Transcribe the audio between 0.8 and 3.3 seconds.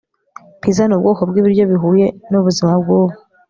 nubwoko bwibiryo bihuye nubuzima bwubu